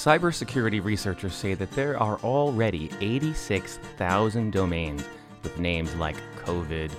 Cybersecurity 0.00 0.82
researchers 0.82 1.34
say 1.34 1.52
that 1.52 1.72
there 1.72 2.00
are 2.00 2.18
already 2.20 2.90
86,000 3.02 4.50
domains 4.50 5.04
with 5.42 5.58
names 5.58 5.94
like 5.96 6.16
COVID, 6.38 6.90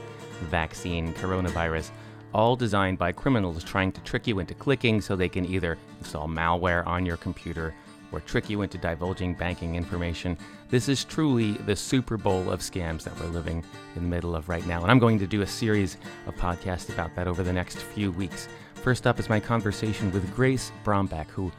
vaccine, 0.51 1.11
coronavirus, 1.15 1.89
all 2.31 2.55
designed 2.55 2.99
by 2.99 3.11
criminals 3.11 3.63
trying 3.63 3.91
to 3.93 4.01
trick 4.01 4.27
you 4.27 4.37
into 4.37 4.53
clicking 4.53 5.01
so 5.01 5.15
they 5.15 5.27
can 5.27 5.47
either 5.47 5.79
install 5.97 6.27
malware 6.27 6.85
on 6.85 7.03
your 7.03 7.17
computer 7.17 7.73
or 8.11 8.19
trick 8.19 8.51
you 8.51 8.61
into 8.61 8.77
divulging 8.77 9.33
banking 9.33 9.73
information. 9.73 10.37
This 10.69 10.87
is 10.87 11.03
truly 11.03 11.53
the 11.53 11.75
Super 11.75 12.17
Bowl 12.17 12.51
of 12.51 12.59
scams 12.59 13.01
that 13.05 13.19
we're 13.19 13.29
living 13.29 13.63
in 13.95 14.03
the 14.03 14.09
middle 14.09 14.35
of 14.35 14.47
right 14.47 14.67
now. 14.67 14.83
And 14.83 14.91
I'm 14.91 14.99
going 14.99 15.17
to 15.17 15.25
do 15.25 15.41
a 15.41 15.47
series 15.47 15.97
of 16.27 16.35
podcasts 16.35 16.93
about 16.93 17.15
that 17.15 17.27
over 17.27 17.41
the 17.41 17.51
next 17.51 17.79
few 17.79 18.11
weeks. 18.11 18.47
First 18.75 19.07
up 19.07 19.19
is 19.19 19.27
my 19.27 19.39
conversation 19.39 20.11
with 20.11 20.35
Grace 20.35 20.71
Brombach, 20.83 21.29
who 21.29 21.51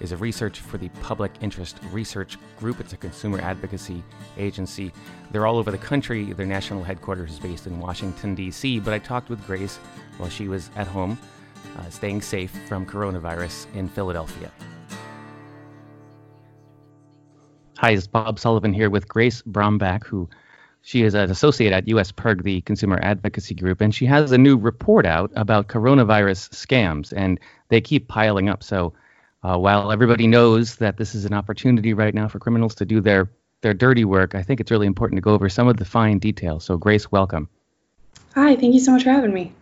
is 0.00 0.12
a 0.12 0.16
research 0.16 0.60
for 0.60 0.78
the 0.78 0.88
Public 1.02 1.30
Interest 1.40 1.78
Research 1.92 2.38
Group. 2.58 2.80
It's 2.80 2.94
a 2.94 2.96
consumer 2.96 3.38
advocacy 3.40 4.02
agency. 4.38 4.92
They're 5.30 5.46
all 5.46 5.58
over 5.58 5.70
the 5.70 5.78
country. 5.78 6.32
Their 6.32 6.46
national 6.46 6.82
headquarters 6.82 7.32
is 7.32 7.38
based 7.38 7.66
in 7.66 7.78
Washington, 7.78 8.34
D.C. 8.34 8.80
But 8.80 8.94
I 8.94 8.98
talked 8.98 9.28
with 9.28 9.44
Grace 9.46 9.76
while 10.16 10.30
she 10.30 10.48
was 10.48 10.70
at 10.74 10.86
home, 10.86 11.18
uh, 11.78 11.88
staying 11.90 12.22
safe 12.22 12.50
from 12.66 12.86
coronavirus 12.86 13.72
in 13.74 13.88
Philadelphia. 13.88 14.50
Hi, 17.78 17.92
it's 17.92 18.06
Bob 18.06 18.38
Sullivan 18.38 18.72
here 18.72 18.90
with 18.90 19.08
Grace 19.08 19.42
Brombach, 19.42 20.04
who 20.04 20.28
she 20.82 21.02
is 21.02 21.14
an 21.14 21.30
associate 21.30 21.72
at 21.72 21.88
US 21.88 22.10
PIRG, 22.10 22.42
the 22.42 22.60
consumer 22.62 22.98
advocacy 23.02 23.54
group, 23.54 23.80
and 23.80 23.94
she 23.94 24.06
has 24.06 24.32
a 24.32 24.38
new 24.38 24.56
report 24.56 25.06
out 25.06 25.30
about 25.36 25.68
coronavirus 25.68 26.50
scams, 26.50 27.12
and 27.14 27.38
they 27.68 27.80
keep 27.80 28.08
piling 28.08 28.48
up. 28.48 28.62
So 28.62 28.92
uh, 29.42 29.56
while 29.56 29.90
everybody 29.90 30.26
knows 30.26 30.76
that 30.76 30.96
this 30.96 31.14
is 31.14 31.24
an 31.24 31.32
opportunity 31.32 31.94
right 31.94 32.14
now 32.14 32.28
for 32.28 32.38
criminals 32.38 32.74
to 32.76 32.84
do 32.84 33.00
their 33.00 33.30
their 33.62 33.74
dirty 33.74 34.04
work, 34.04 34.34
I 34.34 34.42
think 34.42 34.60
it's 34.60 34.70
really 34.70 34.86
important 34.86 35.18
to 35.18 35.22
go 35.22 35.34
over 35.34 35.48
some 35.50 35.68
of 35.68 35.76
the 35.76 35.84
fine 35.84 36.18
details. 36.18 36.64
So, 36.64 36.78
Grace, 36.78 37.12
welcome. 37.12 37.48
Hi, 38.34 38.56
thank 38.56 38.72
you 38.72 38.80
so 38.80 38.92
much 38.92 39.04
for 39.04 39.10
having 39.10 39.34
me. 39.34 39.52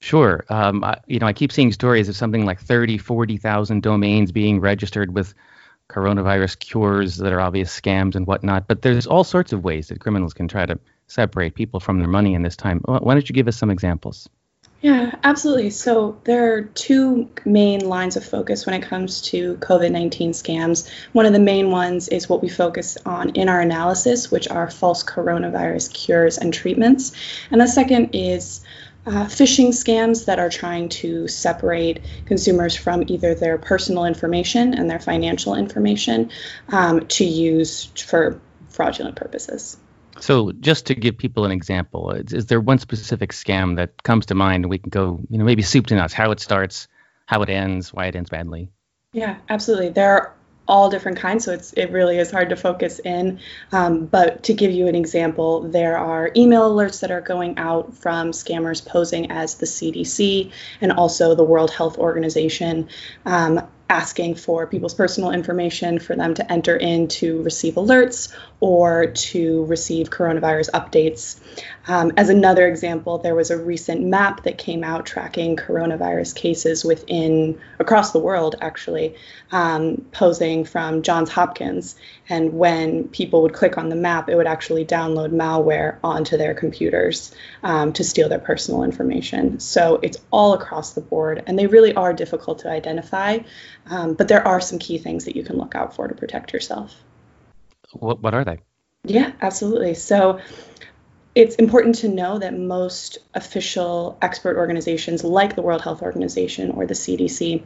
Sure. 0.00 0.44
Um, 0.48 0.82
I, 0.82 0.98
you 1.06 1.18
know, 1.18 1.26
I 1.26 1.32
keep 1.32 1.52
seeing 1.52 1.72
stories 1.72 2.08
of 2.08 2.16
something 2.16 2.44
like 2.44 2.60
30, 2.60 2.98
40,000 2.98 3.82
domains 3.82 4.32
being 4.32 4.60
registered 4.60 5.14
with 5.14 5.34
coronavirus 5.88 6.58
cures 6.58 7.16
that 7.16 7.32
are 7.32 7.40
obvious 7.40 7.78
scams 7.78 8.14
and 8.14 8.26
whatnot. 8.26 8.66
But 8.66 8.82
there's 8.82 9.06
all 9.06 9.24
sorts 9.24 9.52
of 9.52 9.64
ways 9.64 9.88
that 9.88 10.00
criminals 10.00 10.34
can 10.34 10.48
try 10.48 10.66
to 10.66 10.78
separate 11.06 11.54
people 11.54 11.80
from 11.80 11.98
their 11.98 12.08
money 12.08 12.34
in 12.34 12.42
this 12.42 12.56
time. 12.56 12.80
Why 12.84 13.14
don't 13.14 13.28
you 13.28 13.34
give 13.34 13.48
us 13.48 13.56
some 13.56 13.70
examples? 13.70 14.28
Yeah, 14.80 15.16
absolutely. 15.24 15.70
So 15.70 16.20
there 16.22 16.54
are 16.54 16.62
two 16.62 17.28
main 17.44 17.88
lines 17.88 18.16
of 18.16 18.24
focus 18.24 18.64
when 18.64 18.76
it 18.76 18.86
comes 18.86 19.22
to 19.22 19.56
COVID 19.56 19.90
19 19.90 20.30
scams. 20.30 20.88
One 21.12 21.26
of 21.26 21.32
the 21.32 21.40
main 21.40 21.72
ones 21.72 22.08
is 22.08 22.28
what 22.28 22.42
we 22.42 22.48
focus 22.48 22.96
on 23.04 23.30
in 23.30 23.48
our 23.48 23.60
analysis, 23.60 24.30
which 24.30 24.46
are 24.48 24.70
false 24.70 25.02
coronavirus 25.02 25.92
cures 25.92 26.38
and 26.38 26.54
treatments. 26.54 27.10
And 27.50 27.60
the 27.60 27.66
second 27.66 28.10
is 28.12 28.60
uh, 29.04 29.24
phishing 29.24 29.68
scams 29.68 30.26
that 30.26 30.38
are 30.38 30.50
trying 30.50 30.90
to 30.90 31.26
separate 31.26 32.00
consumers 32.26 32.76
from 32.76 33.02
either 33.08 33.34
their 33.34 33.58
personal 33.58 34.04
information 34.04 34.74
and 34.74 34.88
their 34.88 35.00
financial 35.00 35.56
information 35.56 36.30
um, 36.68 37.04
to 37.08 37.24
use 37.24 37.86
for 37.86 38.40
fraudulent 38.68 39.16
purposes. 39.16 39.76
So, 40.20 40.52
just 40.52 40.86
to 40.86 40.94
give 40.94 41.16
people 41.16 41.44
an 41.44 41.52
example, 41.52 42.10
is, 42.12 42.32
is, 42.32 42.46
there 42.46 42.60
one 42.60 42.78
specific 42.78 43.32
scam 43.32 43.76
that 43.76 44.02
comes 44.02 44.26
to 44.26 44.34
mind? 44.34 44.66
We 44.66 44.78
can 44.78 44.90
go, 44.90 45.20
you 45.30 45.38
know, 45.38 45.44
maybe 45.44 45.62
soup 45.62 45.86
to 45.86 45.94
nuts, 45.94 46.12
how 46.12 46.30
it 46.30 46.40
starts, 46.40 46.88
how 47.26 47.42
it 47.42 47.48
ends, 47.48 47.92
why 47.92 48.06
it 48.06 48.16
ends 48.16 48.30
badly. 48.30 48.70
Yeah, 49.12 49.36
absolutely. 49.48 49.90
There 49.90 50.10
are 50.10 50.34
all 50.68 50.90
different 50.90 51.18
kinds, 51.18 51.46
so 51.46 51.52
it's 51.52 51.72
it 51.72 51.90
really 51.90 52.18
is 52.18 52.30
hard 52.30 52.50
to 52.50 52.56
focus 52.56 53.00
in. 53.02 53.40
Um, 53.72 54.06
but 54.06 54.44
to 54.44 54.54
give 54.54 54.70
you 54.70 54.86
an 54.86 54.94
example, 54.94 55.62
there 55.62 55.96
are 55.96 56.30
email 56.36 56.70
alerts 56.70 57.00
that 57.00 57.10
are 57.10 57.22
going 57.22 57.58
out 57.58 57.94
from 57.94 58.32
scammers 58.32 58.84
posing 58.84 59.30
as 59.30 59.54
the 59.54 59.66
CDC 59.66 60.52
and 60.80 60.92
also 60.92 61.34
the 61.34 61.44
World 61.44 61.70
Health 61.70 61.96
Organization. 61.96 62.88
Um, 63.24 63.66
asking 63.88 64.34
for 64.34 64.66
people's 64.66 64.94
personal 64.94 65.30
information 65.30 65.98
for 65.98 66.14
them 66.14 66.34
to 66.34 66.52
enter 66.52 66.76
in 66.76 67.08
to 67.08 67.42
receive 67.42 67.74
alerts 67.74 68.34
or 68.60 69.06
to 69.06 69.64
receive 69.66 70.10
coronavirus 70.10 70.70
updates. 70.70 71.38
Um, 71.86 72.12
as 72.16 72.28
another 72.28 72.66
example, 72.66 73.18
there 73.18 73.34
was 73.34 73.50
a 73.50 73.56
recent 73.56 74.02
map 74.02 74.42
that 74.42 74.58
came 74.58 74.84
out 74.84 75.06
tracking 75.06 75.56
coronavirus 75.56 76.34
cases 76.34 76.84
within 76.84 77.58
across 77.78 78.12
the 78.12 78.18
world, 78.18 78.56
actually, 78.60 79.14
um, 79.52 80.04
posing 80.12 80.64
from 80.64 81.02
Johns 81.02 81.30
Hopkins. 81.30 81.94
And 82.28 82.52
when 82.52 83.08
people 83.08 83.42
would 83.42 83.54
click 83.54 83.78
on 83.78 83.88
the 83.88 83.96
map, 83.96 84.28
it 84.28 84.34
would 84.34 84.46
actually 84.46 84.84
download 84.84 85.30
malware 85.30 85.96
onto 86.04 86.36
their 86.36 86.52
computers 86.52 87.34
um, 87.62 87.92
to 87.94 88.04
steal 88.04 88.28
their 88.28 88.38
personal 88.38 88.82
information. 88.82 89.60
So 89.60 89.98
it's 90.02 90.18
all 90.30 90.52
across 90.52 90.92
the 90.92 91.00
board, 91.00 91.42
and 91.46 91.58
they 91.58 91.66
really 91.66 91.94
are 91.94 92.12
difficult 92.12 92.58
to 92.60 92.70
identify. 92.70 93.38
Um, 93.90 94.14
but 94.14 94.28
there 94.28 94.46
are 94.46 94.60
some 94.60 94.78
key 94.78 94.98
things 94.98 95.24
that 95.24 95.36
you 95.36 95.42
can 95.42 95.56
look 95.56 95.74
out 95.74 95.94
for 95.94 96.08
to 96.08 96.14
protect 96.14 96.52
yourself. 96.52 96.94
What, 97.92 98.22
what 98.22 98.34
are 98.34 98.44
they? 98.44 98.60
Yeah, 99.04 99.32
absolutely. 99.40 99.94
So 99.94 100.40
it's 101.34 101.54
important 101.56 101.96
to 101.96 102.08
know 102.08 102.38
that 102.38 102.56
most 102.56 103.18
official 103.34 104.18
expert 104.20 104.56
organizations, 104.56 105.24
like 105.24 105.54
the 105.54 105.62
World 105.62 105.82
Health 105.82 106.02
Organization 106.02 106.72
or 106.72 106.86
the 106.86 106.94
CDC, 106.94 107.62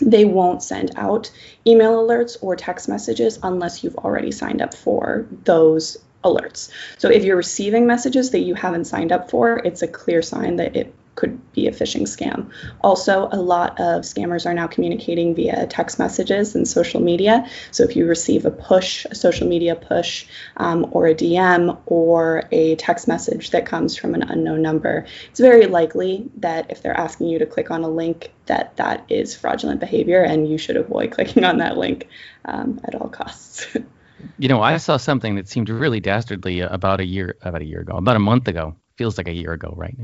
they 0.00 0.24
won't 0.24 0.62
send 0.62 0.92
out 0.96 1.30
email 1.66 2.06
alerts 2.06 2.36
or 2.42 2.56
text 2.56 2.88
messages 2.88 3.38
unless 3.42 3.82
you've 3.82 3.96
already 3.96 4.32
signed 4.32 4.60
up 4.60 4.74
for 4.74 5.26
those 5.44 5.96
alerts. 6.22 6.70
So 6.98 7.08
if 7.10 7.24
you're 7.24 7.36
receiving 7.36 7.86
messages 7.86 8.32
that 8.32 8.40
you 8.40 8.54
haven't 8.54 8.84
signed 8.84 9.12
up 9.12 9.30
for, 9.30 9.56
it's 9.58 9.82
a 9.82 9.88
clear 9.88 10.22
sign 10.22 10.56
that 10.56 10.76
it 10.76 10.94
could 11.16 11.52
be 11.52 11.66
a 11.66 11.72
phishing 11.72 12.02
scam. 12.02 12.50
Also, 12.82 13.28
a 13.32 13.40
lot 13.40 13.80
of 13.80 14.02
scammers 14.02 14.46
are 14.46 14.54
now 14.54 14.66
communicating 14.66 15.34
via 15.34 15.66
text 15.66 15.98
messages 15.98 16.54
and 16.54 16.68
social 16.68 17.00
media. 17.00 17.48
So 17.72 17.82
if 17.82 17.96
you 17.96 18.06
receive 18.06 18.44
a 18.44 18.50
push, 18.50 19.06
a 19.10 19.14
social 19.14 19.48
media 19.48 19.74
push, 19.74 20.26
um, 20.58 20.86
or 20.92 21.08
a 21.08 21.14
DM, 21.14 21.76
or 21.86 22.44
a 22.52 22.76
text 22.76 23.08
message 23.08 23.50
that 23.50 23.66
comes 23.66 23.96
from 23.96 24.14
an 24.14 24.22
unknown 24.22 24.62
number, 24.62 25.06
it's 25.30 25.40
very 25.40 25.66
likely 25.66 26.30
that 26.36 26.70
if 26.70 26.82
they're 26.82 26.96
asking 26.96 27.28
you 27.28 27.38
to 27.40 27.46
click 27.46 27.70
on 27.70 27.82
a 27.82 27.88
link, 27.88 28.32
that 28.46 28.76
that 28.76 29.04
is 29.08 29.34
fraudulent 29.34 29.80
behavior, 29.80 30.22
and 30.22 30.48
you 30.48 30.58
should 30.58 30.76
avoid 30.76 31.10
clicking 31.16 31.44
on 31.44 31.58
that 31.58 31.76
link 31.76 32.08
um, 32.44 32.80
at 32.84 32.94
all 32.94 33.08
costs. 33.08 33.66
you 34.38 34.48
know, 34.48 34.62
I 34.62 34.76
saw 34.76 34.96
something 34.96 35.36
that 35.36 35.48
seemed 35.48 35.68
really 35.68 36.00
dastardly 36.00 36.60
about 36.60 37.00
a 37.00 37.06
year, 37.06 37.36
about 37.42 37.62
a 37.62 37.64
year 37.64 37.80
ago, 37.80 37.96
about 37.96 38.16
a 38.16 38.20
month 38.20 38.48
ago. 38.48 38.76
Feels 38.96 39.18
like 39.18 39.28
a 39.28 39.32
year 39.32 39.52
ago, 39.52 39.74
right? 39.76 39.96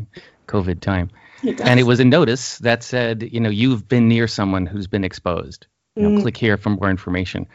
COVID 0.49 0.81
time. 0.81 1.11
It 1.43 1.61
and 1.61 1.81
it 1.81 1.85
was 1.85 2.01
a 2.01 2.05
notice 2.05 2.59
that 2.59 2.83
said, 2.83 3.29
you 3.33 3.41
know, 3.41 3.49
you've 3.49 3.89
been 3.89 4.09
near 4.09 4.29
someone 4.29 4.67
who's 4.67 4.87
been 4.87 5.05
exposed. 5.05 5.67
You 5.97 6.03
know, 6.03 6.19
mm. 6.19 6.23
click 6.23 6.37
here 6.37 6.57
for 6.57 6.71
more 6.71 6.89
information. 6.89 7.49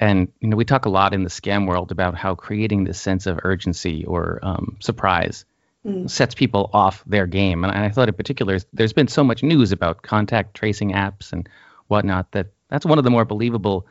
And 0.00 0.32
you 0.40 0.48
know, 0.48 0.56
we 0.56 0.64
talk 0.64 0.86
a 0.86 0.90
lot 0.90 1.14
in 1.14 1.22
the 1.22 1.30
scam 1.30 1.66
world 1.66 1.92
about 1.92 2.14
how 2.14 2.34
creating 2.34 2.84
this 2.84 3.00
sense 3.00 3.26
of 3.26 3.40
urgency 3.44 4.04
or 4.04 4.40
um, 4.42 4.76
surprise 4.80 5.44
mm. 5.86 6.10
sets 6.10 6.34
people 6.34 6.70
off 6.72 7.04
their 7.06 7.26
game. 7.26 7.64
And 7.64 7.72
I 7.72 7.90
thought, 7.90 8.08
in 8.08 8.14
particular, 8.14 8.58
there's 8.72 8.92
been 8.92 9.08
so 9.08 9.22
much 9.22 9.42
news 9.42 9.72
about 9.72 10.02
contact 10.02 10.54
tracing 10.54 10.92
apps 10.92 11.32
and 11.32 11.48
whatnot 11.88 12.32
that 12.32 12.48
that's 12.68 12.86
one 12.86 12.98
of 12.98 13.04
the 13.04 13.10
more 13.10 13.24
believable 13.24 13.86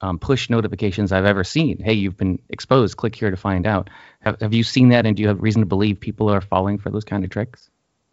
um, 0.00 0.18
push 0.18 0.50
notifications 0.50 1.12
I've 1.12 1.24
ever 1.24 1.44
seen. 1.44 1.78
Hey, 1.78 1.94
you've 1.94 2.16
been 2.16 2.38
exposed. 2.48 2.96
Click 2.96 3.14
here 3.14 3.30
to 3.30 3.36
find 3.36 3.66
out. 3.66 3.90
Have, 4.20 4.40
have 4.40 4.54
you 4.54 4.62
seen 4.62 4.90
that? 4.90 5.06
And 5.06 5.16
do 5.16 5.22
you 5.22 5.28
have 5.28 5.42
reason 5.42 5.62
to 5.62 5.66
believe 5.66 6.00
people 6.00 6.30
are 6.30 6.40
falling 6.40 6.78
for 6.78 6.90
those 6.90 7.04
kind 7.04 7.24
of 7.24 7.30
tricks? 7.30 7.68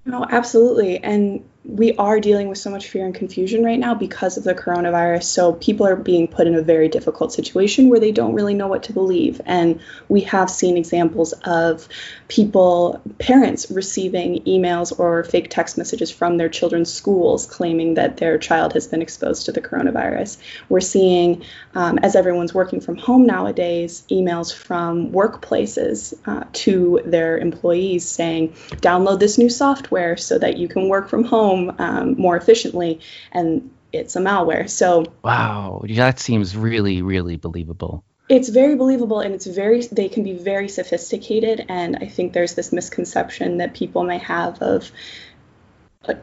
No, 0.06 0.26
absolutely. 0.30 1.04
And 1.04 1.44
we 1.67 1.95
are 1.95 2.19
dealing 2.19 2.47
with 2.47 2.59
so 2.59 2.69
much 2.69 2.89
fear 2.89 3.06
and 3.06 3.15
confusion 3.15 3.63
right 3.63 3.79
now 3.79 3.95
because 3.95 4.38
of 4.38 4.44
the 4.44 4.53
coronavirus. 4.53 5.23
So 5.23 5.53
people 5.53 5.88
are 5.88 5.95
being 5.95 6.27
put 6.27 6.45
in 6.45 6.53
a 6.53 6.62
very 6.62 6.89
difficult 6.89 7.33
situation 7.33 7.89
where 7.89 8.00
they 8.00 8.12
don't 8.12 8.33
really 8.33 8.53
know 8.53 8.67
what 8.67 8.83
to 8.83 8.94
believe. 8.94 9.41
And 9.45 9.79
we 10.07 10.21
have 10.21 10.50
seen 10.50 10.77
examples 10.77 11.33
of 11.44 11.88
people, 12.27 13.01
parents 13.17 13.71
receiving 13.71 14.44
emails 14.44 14.97
or 15.00 15.23
fake 15.23 15.50
text 15.50 15.77
messages 15.77 16.12
from 16.12 16.38
their 16.38 16.50
children's 16.50 16.94
schools 16.94 17.47
claiming 17.47 17.95
that 17.95 18.17
their 18.17 18.38
child 18.38 18.73
has 18.73 18.88
been 18.88 19.01
exposed 19.01 19.45
to 19.45 19.51
the 19.51 19.62
coronavirus. 19.62 20.38
We're 20.69 20.81
seeing, 20.81 21.44
um, 21.73 21.97
as 22.00 22.15
everyone's 22.15 22.53
working 22.53 22.79
from 22.79 22.97
home 22.97 23.25
nowadays, 23.25 24.03
emails 24.12 24.53
from 24.53 25.12
workplaces 25.12 26.13
uh, 26.27 26.45
to 26.53 27.01
their 27.06 27.39
employees 27.39 28.06
saying, 28.07 28.50
download 28.81 29.19
this 29.19 29.39
new 29.39 29.50
software 29.50 30.15
so 30.15 30.38
that 30.38 30.57
you 30.57 30.67
can 30.67 30.89
work 30.89 31.09
from 31.09 31.23
home 31.23 31.55
home 31.56 31.75
um, 31.80 32.16
more 32.16 32.36
efficiently, 32.38 33.00
and 33.31 33.72
it's 33.92 34.16
a 34.16 34.19
malware. 34.19 34.69
So 34.69 35.06
wow, 35.24 35.84
that 35.90 36.19
seems 36.19 36.56
really, 36.56 37.02
really 37.02 37.38
believable. 37.38 38.04
It's 38.28 38.50
very 38.50 38.75
believable, 38.75 39.19
and 39.19 39.36
it's 39.36 39.46
very 39.46 39.86
they 39.88 40.10
can 40.10 40.24
be 40.24 40.34
very 40.34 40.68
sophisticated. 40.68 41.66
And 41.69 41.98
I 41.98 42.07
think 42.07 42.34
there's 42.34 42.56
this 42.56 42.72
misconception 42.72 43.57
that 43.57 43.74
people 43.74 44.04
may 44.04 44.18
have 44.19 44.62
of 44.62 44.92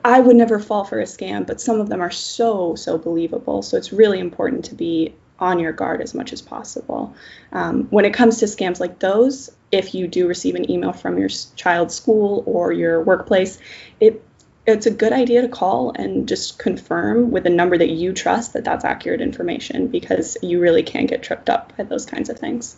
I 0.04 0.20
would 0.20 0.36
never 0.36 0.60
fall 0.60 0.84
for 0.84 1.00
a 1.00 1.04
scam, 1.04 1.46
but 1.46 1.60
some 1.60 1.80
of 1.80 1.88
them 1.88 2.00
are 2.00 2.10
so 2.10 2.74
so 2.74 2.98
believable. 2.98 3.62
So 3.62 3.76
it's 3.76 3.92
really 3.92 4.18
important 4.18 4.66
to 4.66 4.74
be 4.74 5.14
on 5.38 5.58
your 5.58 5.72
guard 5.72 6.00
as 6.00 6.14
much 6.14 6.32
as 6.32 6.40
possible. 6.40 7.14
Um, 7.50 7.88
when 7.90 8.04
it 8.04 8.14
comes 8.14 8.38
to 8.38 8.44
scams 8.44 8.78
like 8.78 9.00
those, 9.00 9.50
if 9.72 9.94
you 9.94 10.06
do 10.06 10.28
receive 10.28 10.54
an 10.54 10.70
email 10.70 10.92
from 10.92 11.18
your 11.18 11.30
child's 11.56 11.94
school 11.94 12.44
or 12.46 12.72
your 12.72 13.02
workplace, 13.02 13.58
it 13.98 14.22
it's 14.66 14.86
a 14.86 14.90
good 14.90 15.12
idea 15.12 15.42
to 15.42 15.48
call 15.48 15.92
and 15.92 16.28
just 16.28 16.58
confirm 16.58 17.30
with 17.30 17.46
a 17.46 17.50
number 17.50 17.76
that 17.76 17.90
you 17.90 18.12
trust 18.12 18.52
that 18.52 18.64
that's 18.64 18.84
accurate 18.84 19.20
information 19.20 19.88
because 19.88 20.36
you 20.42 20.60
really 20.60 20.82
can 20.82 21.06
get 21.06 21.22
tripped 21.22 21.50
up 21.50 21.76
by 21.76 21.84
those 21.84 22.06
kinds 22.06 22.28
of 22.28 22.38
things. 22.38 22.76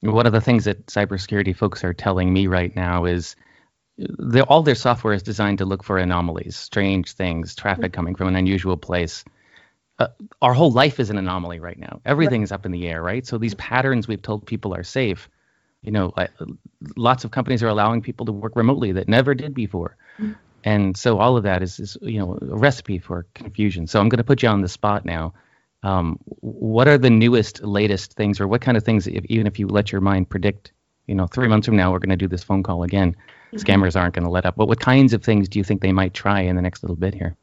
One 0.00 0.26
of 0.26 0.32
the 0.32 0.40
things 0.40 0.64
that 0.64 0.86
cybersecurity 0.86 1.56
folks 1.56 1.84
are 1.84 1.94
telling 1.94 2.32
me 2.32 2.46
right 2.46 2.74
now 2.74 3.04
is 3.04 3.36
that 3.98 4.46
all 4.48 4.62
their 4.62 4.74
software 4.74 5.14
is 5.14 5.22
designed 5.22 5.58
to 5.58 5.64
look 5.64 5.82
for 5.82 5.96
anomalies, 5.98 6.56
strange 6.56 7.12
things, 7.12 7.54
traffic 7.54 7.92
coming 7.92 8.14
from 8.14 8.28
an 8.28 8.36
unusual 8.36 8.76
place 8.76 9.24
uh, 9.98 10.08
our 10.42 10.52
whole 10.52 10.70
life 10.70 11.00
is 11.00 11.10
an 11.10 11.18
anomaly 11.18 11.58
right 11.60 11.78
now. 11.78 12.00
Everything 12.04 12.42
is 12.42 12.52
up 12.52 12.66
in 12.66 12.72
the 12.72 12.86
air, 12.86 13.02
right? 13.02 13.26
So 13.26 13.38
these 13.38 13.54
patterns 13.54 14.06
we've 14.06 14.20
told 14.20 14.46
people 14.46 14.74
are 14.74 14.82
safe. 14.82 15.28
You 15.82 15.92
know, 15.92 16.12
lots 16.96 17.24
of 17.24 17.30
companies 17.30 17.62
are 17.62 17.68
allowing 17.68 18.02
people 18.02 18.26
to 18.26 18.32
work 18.32 18.56
remotely 18.56 18.92
that 18.92 19.08
never 19.08 19.34
did 19.34 19.54
before. 19.54 19.96
Mm-hmm. 20.18 20.32
And 20.64 20.96
so 20.96 21.18
all 21.18 21.36
of 21.36 21.44
that 21.44 21.62
is, 21.62 21.78
is, 21.78 21.96
you 22.02 22.18
know, 22.18 22.38
a 22.40 22.56
recipe 22.56 22.98
for 22.98 23.26
confusion. 23.34 23.86
So 23.86 24.00
I'm 24.00 24.08
going 24.08 24.18
to 24.18 24.24
put 24.24 24.42
you 24.42 24.48
on 24.48 24.62
the 24.62 24.68
spot 24.68 25.04
now. 25.04 25.34
Um, 25.82 26.18
what 26.40 26.88
are 26.88 26.98
the 26.98 27.10
newest, 27.10 27.62
latest 27.62 28.14
things, 28.14 28.40
or 28.40 28.48
what 28.48 28.60
kind 28.60 28.76
of 28.76 28.82
things, 28.82 29.06
if, 29.06 29.24
even 29.26 29.46
if 29.46 29.58
you 29.58 29.68
let 29.68 29.92
your 29.92 30.00
mind 30.00 30.28
predict, 30.28 30.72
you 31.06 31.14
know, 31.14 31.28
three 31.28 31.46
months 31.46 31.66
from 31.66 31.76
now 31.76 31.92
we're 31.92 32.00
going 32.00 32.10
to 32.10 32.16
do 32.16 32.26
this 32.26 32.42
phone 32.42 32.64
call 32.64 32.82
again, 32.82 33.12
mm-hmm. 33.12 33.56
scammers 33.58 33.94
aren't 33.94 34.14
going 34.14 34.24
to 34.24 34.30
let 34.30 34.44
up. 34.44 34.56
But 34.56 34.66
what 34.66 34.80
kinds 34.80 35.12
of 35.12 35.22
things 35.22 35.48
do 35.48 35.60
you 35.60 35.64
think 35.64 35.82
they 35.82 35.92
might 35.92 36.14
try 36.14 36.40
in 36.40 36.56
the 36.56 36.62
next 36.62 36.82
little 36.82 36.96
bit 36.96 37.14
here? 37.14 37.36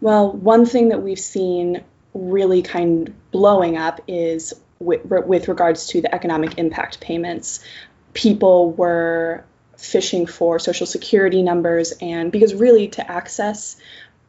Well, 0.00 0.30
one 0.30 0.66
thing 0.66 0.90
that 0.90 1.02
we've 1.02 1.18
seen 1.18 1.82
really 2.14 2.62
kind 2.62 3.08
of 3.08 3.30
blowing 3.32 3.76
up 3.76 4.00
is 4.06 4.54
with, 4.78 5.04
with 5.04 5.48
regards 5.48 5.88
to 5.88 6.00
the 6.00 6.14
economic 6.14 6.58
impact 6.58 7.00
payments. 7.00 7.64
People 8.12 8.72
were 8.72 9.44
fishing 9.76 10.26
for 10.26 10.58
social 10.58 10.86
security 10.86 11.42
numbers, 11.42 11.92
and 12.00 12.32
because 12.32 12.54
really 12.54 12.88
to 12.88 13.10
access 13.10 13.76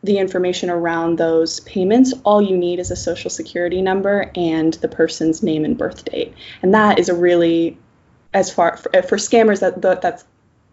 the 0.03 0.19
information 0.19 0.69
around 0.69 1.17
those 1.17 1.59
payments, 1.61 2.13
all 2.23 2.41
you 2.41 2.55
need 2.55 2.79
is 2.79 2.91
a 2.91 2.95
social 2.95 3.29
security 3.29 3.81
number 3.81 4.31
and 4.35 4.73
the 4.75 4.88
person's 4.88 5.41
name 5.41 5.65
and 5.65 5.77
birth 5.77 6.05
date. 6.05 6.33
And 6.61 6.73
that 6.73 6.99
is 6.99 7.09
a 7.09 7.15
really, 7.15 7.77
as 8.33 8.51
far 8.51 8.77
for, 8.77 8.91
for 9.01 9.17
scammers, 9.17 9.59
that 9.61 10.01
that's 10.01 10.23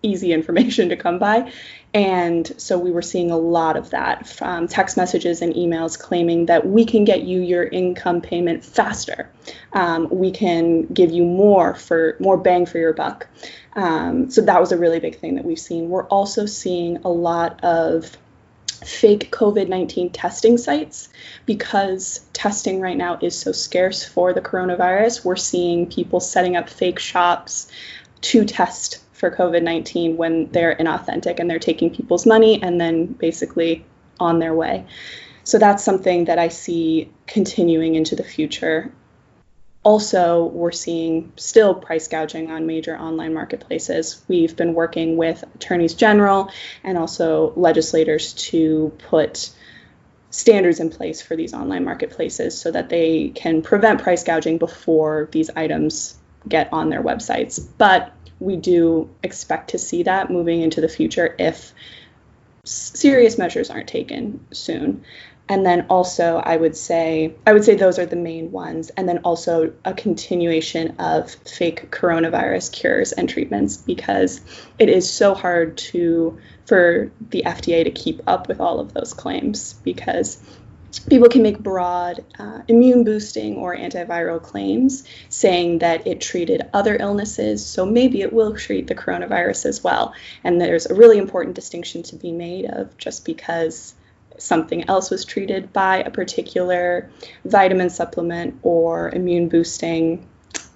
easy 0.04 0.32
information 0.32 0.90
to 0.90 0.96
come 0.96 1.18
by. 1.18 1.50
And 1.92 2.60
so 2.60 2.76
we 2.76 2.90
were 2.90 3.02
seeing 3.02 3.30
a 3.30 3.36
lot 3.36 3.76
of 3.76 3.90
that 3.90 4.26
from 4.26 4.66
text 4.66 4.96
messages 4.96 5.42
and 5.42 5.54
emails 5.54 5.96
claiming 5.96 6.46
that 6.46 6.66
we 6.66 6.84
can 6.84 7.04
get 7.04 7.22
you 7.22 7.40
your 7.40 7.64
income 7.64 8.20
payment 8.20 8.64
faster. 8.64 9.30
Um, 9.72 10.08
we 10.10 10.32
can 10.32 10.86
give 10.86 11.12
you 11.12 11.22
more 11.24 11.74
for 11.76 12.16
more 12.18 12.36
bang 12.36 12.66
for 12.66 12.78
your 12.78 12.92
buck. 12.92 13.28
Um, 13.76 14.28
so 14.30 14.40
that 14.42 14.60
was 14.60 14.72
a 14.72 14.76
really 14.76 14.98
big 14.98 15.20
thing 15.20 15.36
that 15.36 15.44
we've 15.44 15.58
seen. 15.58 15.88
We're 15.88 16.06
also 16.06 16.46
seeing 16.46 16.98
a 17.04 17.08
lot 17.08 17.62
of 17.62 18.16
fake 18.84 19.30
COVID 19.30 19.68
19 19.68 20.10
testing 20.10 20.58
sites 20.58 21.08
because 21.46 22.20
testing 22.32 22.80
right 22.80 22.96
now 22.96 23.18
is 23.22 23.38
so 23.38 23.52
scarce 23.52 24.04
for 24.04 24.32
the 24.32 24.40
coronavirus. 24.40 25.24
We're 25.24 25.36
seeing 25.36 25.88
people 25.88 26.20
setting 26.20 26.56
up 26.56 26.68
fake 26.68 26.98
shops 26.98 27.70
to 28.22 28.44
test 28.44 29.03
for 29.24 29.34
COVID 29.34 29.62
19 29.62 30.18
when 30.18 30.50
they're 30.50 30.76
inauthentic 30.76 31.40
and 31.40 31.48
they're 31.48 31.58
taking 31.58 31.88
people's 31.88 32.26
money 32.26 32.62
and 32.62 32.78
then 32.78 33.06
basically 33.06 33.82
on 34.20 34.38
their 34.38 34.52
way. 34.52 34.84
So 35.44 35.58
that's 35.58 35.82
something 35.82 36.26
that 36.26 36.38
I 36.38 36.48
see 36.48 37.10
continuing 37.26 37.94
into 37.94 38.16
the 38.16 38.22
future. 38.22 38.92
Also, 39.82 40.44
we're 40.44 40.72
seeing 40.72 41.32
still 41.36 41.74
price 41.74 42.08
gouging 42.08 42.50
on 42.50 42.66
major 42.66 42.98
online 42.98 43.32
marketplaces. 43.32 44.22
We've 44.28 44.54
been 44.54 44.74
working 44.74 45.16
with 45.16 45.42
attorneys 45.54 45.94
general 45.94 46.50
and 46.82 46.98
also 46.98 47.54
legislators 47.56 48.34
to 48.50 48.92
put 49.08 49.50
standards 50.28 50.80
in 50.80 50.90
place 50.90 51.22
for 51.22 51.34
these 51.34 51.54
online 51.54 51.84
marketplaces 51.84 52.58
so 52.58 52.70
that 52.70 52.90
they 52.90 53.28
can 53.28 53.62
prevent 53.62 54.02
price 54.02 54.22
gouging 54.22 54.58
before 54.58 55.28
these 55.32 55.48
items 55.56 56.18
get 56.48 56.70
on 56.72 56.90
their 56.90 57.02
websites. 57.02 57.66
But 57.78 58.13
we 58.40 58.56
do 58.56 59.10
expect 59.22 59.70
to 59.70 59.78
see 59.78 60.02
that 60.04 60.30
moving 60.30 60.60
into 60.60 60.80
the 60.80 60.88
future 60.88 61.34
if 61.38 61.72
serious 62.64 63.38
measures 63.38 63.70
aren't 63.70 63.88
taken 63.88 64.44
soon. 64.52 65.04
And 65.46 65.66
then 65.66 65.86
also, 65.90 66.36
I 66.36 66.56
would 66.56 66.74
say, 66.74 67.34
I 67.46 67.52
would 67.52 67.64
say 67.64 67.74
those 67.74 67.98
are 67.98 68.06
the 68.06 68.16
main 68.16 68.50
ones. 68.50 68.90
And 68.96 69.06
then 69.06 69.18
also 69.18 69.74
a 69.84 69.92
continuation 69.92 70.96
of 70.98 71.30
fake 71.30 71.90
coronavirus 71.90 72.72
cures 72.72 73.12
and 73.12 73.28
treatments 73.28 73.76
because 73.76 74.40
it 74.78 74.88
is 74.88 75.10
so 75.10 75.34
hard 75.34 75.76
to 75.76 76.38
for 76.64 77.12
the 77.28 77.42
FDA 77.44 77.84
to 77.84 77.90
keep 77.90 78.22
up 78.26 78.48
with 78.48 78.58
all 78.58 78.80
of 78.80 78.94
those 78.94 79.12
claims 79.12 79.74
because 79.84 80.40
people 80.98 81.28
can 81.28 81.42
make 81.42 81.58
broad 81.58 82.24
uh, 82.38 82.62
immune 82.68 83.04
boosting 83.04 83.56
or 83.56 83.76
antiviral 83.76 84.42
claims 84.42 85.04
saying 85.28 85.78
that 85.78 86.06
it 86.06 86.20
treated 86.20 86.62
other 86.72 86.96
illnesses, 86.98 87.64
so 87.64 87.86
maybe 87.86 88.22
it 88.22 88.32
will 88.32 88.54
treat 88.54 88.86
the 88.86 88.94
coronavirus 88.94 89.66
as 89.66 89.82
well. 89.82 90.14
And 90.42 90.60
there's 90.60 90.86
a 90.86 90.94
really 90.94 91.18
important 91.18 91.56
distinction 91.56 92.02
to 92.04 92.16
be 92.16 92.32
made 92.32 92.66
of 92.66 92.96
just 92.98 93.24
because 93.24 93.94
something 94.38 94.88
else 94.88 95.10
was 95.10 95.24
treated 95.24 95.72
by 95.72 95.98
a 95.98 96.10
particular 96.10 97.10
vitamin 97.44 97.90
supplement 97.90 98.58
or 98.62 99.10
immune 99.10 99.48
boosting 99.48 100.26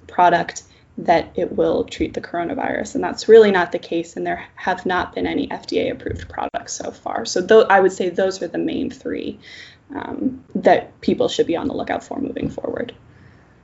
product 0.07 0.63
that 0.99 1.31
it 1.37 1.53
will 1.53 1.85
treat 1.85 2.13
the 2.15 2.21
coronavirus 2.21 2.97
and 2.97 3.05
that's 3.05 3.29
really 3.29 3.53
not 3.53 3.71
the 3.71 3.79
case 3.79 4.17
and 4.17 4.27
there 4.27 4.45
have 4.57 4.85
not 4.85 5.15
been 5.15 5.29
any 5.29 5.47
FDA 5.47 5.93
approved 5.93 6.29
products 6.29 6.73
so 6.73 6.91
far 6.91 7.25
so 7.25 7.45
th- 7.47 7.67
I 7.71 7.79
would 7.79 7.93
say 7.93 8.09
those 8.09 8.43
are 8.43 8.49
the 8.49 8.59
main 8.59 8.91
three 8.91 9.39
um, 9.95 10.45
that 10.55 11.01
people 11.01 11.29
should 11.29 11.47
be 11.47 11.57
on 11.57 11.69
the 11.69 11.75
lookout 11.75 12.05
for 12.05 12.21
moving 12.21 12.51
forward. 12.51 12.95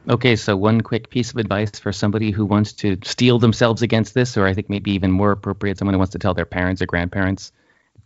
Okay, 0.09 0.37
so 0.37 0.54
one 0.54 0.83
quick 0.83 1.09
piece 1.09 1.31
of 1.31 1.38
advice 1.38 1.78
for 1.78 1.90
somebody 1.90 2.31
who 2.31 2.45
wants 2.45 2.75
to 2.75 2.99
steel 3.04 3.38
themselves 3.38 3.81
against 3.81 4.12
this, 4.12 4.37
or 4.37 4.47
I 4.47 4.52
think 4.52 4.69
maybe 4.69 4.93
even 4.93 5.11
more 5.11 5.31
appropriate, 5.31 5.78
someone 5.78 5.95
who 5.95 5.99
wants 5.99 6.12
to 6.12 6.19
tell 6.19 6.35
their 6.35 6.45
parents 6.45 6.83
or 6.83 6.87
grandparents, 6.87 7.52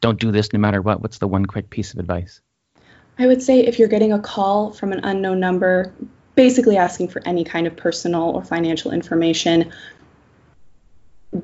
don't 0.00 0.20
do 0.20 0.30
this 0.30 0.52
no 0.52 0.60
matter 0.60 0.80
what. 0.80 1.02
What's 1.02 1.18
the 1.18 1.26
one 1.26 1.46
quick 1.46 1.70
piece 1.70 1.92
of 1.92 1.98
advice? 1.98 2.40
I 3.18 3.26
would 3.26 3.42
say 3.42 3.66
if 3.66 3.80
you're 3.80 3.88
getting 3.88 4.12
a 4.12 4.20
call 4.20 4.72
from 4.72 4.92
an 4.92 5.00
unknown 5.02 5.40
number, 5.40 5.92
basically 6.36 6.76
asking 6.76 7.08
for 7.08 7.20
any 7.24 7.42
kind 7.42 7.66
of 7.66 7.76
personal 7.76 8.30
or 8.30 8.44
financial 8.44 8.92
information, 8.92 9.72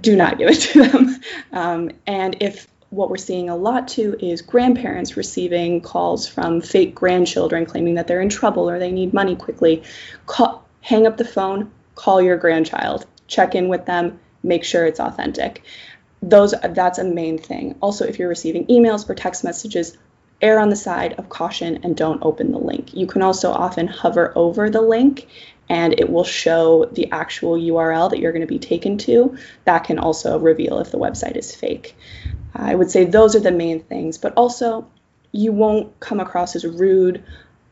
do 0.01 0.15
not 0.15 0.39
give 0.39 0.51
it 0.51 0.61
to 0.61 0.87
them. 0.87 1.21
Um, 1.53 1.93
and 2.05 2.37
if 2.41 2.67
what 2.95 3.11
we're 3.11 3.17
seeing 3.17 3.51
a 3.51 3.57
lot 3.57 3.89
too 3.89 4.17
is 4.21 4.43
grandparents 4.43 5.17
receiving 5.17 5.81
calls 5.81 6.27
from 6.29 6.61
fake 6.61 6.95
grandchildren 6.95 7.67
claiming 7.67 7.95
that 7.95 8.07
they're 8.07 8.21
in 8.21 8.29
trouble 8.29 8.71
or 8.71 8.79
they 8.79 8.93
need 8.93 9.13
money 9.13 9.35
quickly. 9.35 9.83
Call, 10.27 10.65
hang 10.81 11.07
up 11.07 11.17
the 11.17 11.25
phone, 11.25 11.71
call 11.95 12.23
your 12.23 12.37
grandchild, 12.37 13.07
check 13.27 13.55
in 13.55 13.69
with 13.69 13.85
them, 13.87 14.21
make 14.43 14.65
sure 14.65 14.87
it's 14.87 15.01
authentic. 15.01 15.63
Those 16.23 16.55
that's 16.63 16.99
a 16.99 17.05
main 17.05 17.37
thing. 17.37 17.77
Also, 17.81 18.07
if 18.07 18.19
you're 18.19 18.29
receiving 18.29 18.67
emails 18.67 19.09
or 19.09 19.15
text 19.15 19.45
messages, 19.45 19.97
err 20.41 20.59
on 20.59 20.69
the 20.69 20.77
side 20.77 21.15
of 21.15 21.29
caution 21.29 21.81
and 21.83 21.97
don't 21.97 22.23
open 22.23 22.53
the 22.53 22.59
link. 22.59 22.95
You 22.95 23.07
can 23.07 23.23
also 23.23 23.51
often 23.51 23.87
hover 23.87 24.33
over 24.37 24.71
the 24.71 24.83
link 24.83 25.27
and 25.69 25.99
it 25.99 26.11
will 26.11 26.25
show 26.25 26.87
the 26.87 27.11
actual 27.11 27.55
URL 27.55 28.11
that 28.11 28.19
you're 28.19 28.33
going 28.33 28.43
to 28.43 28.47
be 28.47 28.59
taken 28.59 28.99
to. 28.99 29.37
That 29.65 29.85
can 29.85 29.99
also 29.99 30.39
reveal 30.39 30.79
if 30.81 30.91
the 30.91 30.99
website 30.99 31.37
is 31.37 31.55
fake. 31.55 31.97
I 32.55 32.75
would 32.75 32.91
say 32.91 33.05
those 33.05 33.35
are 33.35 33.41
the 33.41 33.51
main 33.51 33.81
things, 33.81 34.19
but 34.19 34.35
also 34.37 34.87
you 35.33 35.53
won't 35.53 35.99
come 36.01 36.21
across 36.21 36.55
as 36.55 36.65
rude 36.65 37.25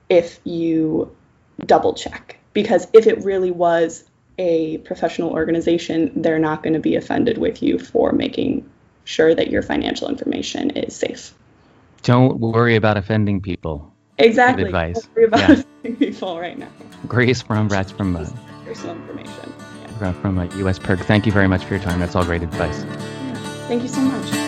if 0.08 0.40
you 0.44 1.14
double 1.64 1.94
check 1.94 2.38
because 2.52 2.86
if 2.92 3.06
it 3.06 3.24
really 3.24 3.50
was 3.50 4.04
a 4.38 4.78
professional 4.78 5.30
organization, 5.30 6.22
they're 6.22 6.38
not 6.38 6.62
going 6.62 6.72
to 6.72 6.80
be 6.80 6.96
offended 6.96 7.38
with 7.38 7.62
you 7.62 7.78
for 7.78 8.12
making 8.12 8.68
sure 9.04 9.34
that 9.34 9.50
your 9.50 9.62
financial 9.62 10.08
information 10.08 10.70
is 10.70 10.96
safe. 10.96 11.34
Don't 12.02 12.40
worry 12.40 12.76
about 12.76 12.96
offending 12.96 13.40
people. 13.40 13.91
Exactly. 14.18 14.64
Good 14.64 14.68
advice. 14.68 15.02
Don't 15.02 15.14
worry 15.16 15.24
about 15.24 15.64
yeah. 15.82 15.94
people 15.98 16.38
right 16.38 16.58
now. 16.58 16.68
Grace 17.08 17.42
Bromratz 17.42 17.96
from 17.96 18.16
uh, 18.16 18.28
personal 18.64 18.96
information. 18.96 19.52
Yeah. 20.00 20.12
From 20.12 20.38
uh, 20.38 20.44
US 20.44 20.78
PIRG. 20.78 21.00
Thank 21.00 21.26
you 21.26 21.32
very 21.32 21.48
much 21.48 21.64
for 21.64 21.74
your 21.74 21.82
time. 21.82 22.00
That's 22.00 22.14
all 22.14 22.24
great 22.24 22.42
advice. 22.42 22.84
Yeah. 22.84 23.34
Thank 23.68 23.82
you 23.82 23.88
so 23.88 24.00
much. 24.00 24.41